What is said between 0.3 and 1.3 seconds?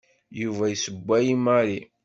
Yuba yessewway